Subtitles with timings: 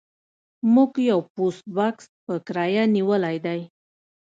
[0.73, 3.59] موږ یو پوسټ بکس په کرایه نیولی دی